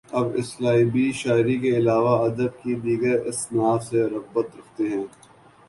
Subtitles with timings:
[0.09, 5.03] آپ اسالیبِ شعری کے علاوہ ادب کی دیگر اصناف سے رغبت رکھتے ہیں